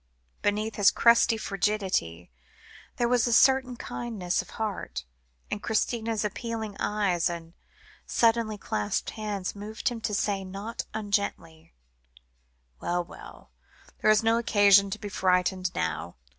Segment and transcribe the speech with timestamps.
[0.41, 2.31] Beneath his crust of frigidity,
[2.95, 5.05] there was a certain kindliness of heart,
[5.51, 7.53] and Christina's appealing eyes, and
[8.07, 11.73] suddenly clasped hands, moved him to say, not ungently
[12.79, 13.51] "Well, well,
[14.01, 16.15] there is no occasion to be frightened now.